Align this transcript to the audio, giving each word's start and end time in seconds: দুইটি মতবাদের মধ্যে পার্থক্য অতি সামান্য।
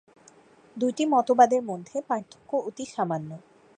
দুইটি 0.77 1.03
মতবাদের 1.05 1.61
মধ্যে 1.63 1.97
পার্থক্য 2.09 2.51
অতি 2.67 2.85
সামান্য। 2.85 3.29